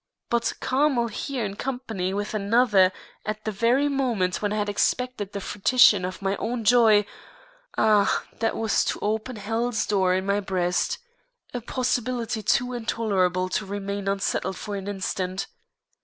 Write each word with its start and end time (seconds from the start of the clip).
But 0.31 0.53
Carmel 0.59 1.09
here 1.09 1.45
in 1.45 1.55
company 1.55 2.11
with 2.11 2.33
another 2.33 2.91
at 3.23 3.45
the 3.45 3.51
very 3.51 3.87
moment 3.87 4.41
when 4.41 4.51
I 4.51 4.55
had 4.57 4.67
expected 4.67 5.31
the 5.31 5.39
fruition 5.39 6.05
of 6.05 6.23
my 6.23 6.35
own 6.37 6.63
joy, 6.63 7.05
ah, 7.77 8.23
that 8.39 8.57
was 8.57 8.83
to 8.85 8.99
open 9.03 9.35
hell's 9.35 9.85
door 9.85 10.15
in 10.15 10.25
my 10.25 10.39
breast; 10.39 10.97
a 11.53 11.61
possibility 11.61 12.41
too 12.41 12.73
intolerable 12.73 13.47
to 13.49 13.63
remain 13.63 14.07
unsettled 14.07 14.57
for 14.57 14.75
an 14.75 14.87
instant. 14.87 15.45